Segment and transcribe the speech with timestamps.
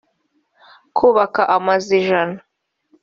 [0.97, 2.39] kubaka amazu ijana